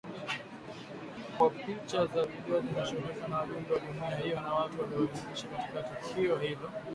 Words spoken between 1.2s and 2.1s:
kwamba picha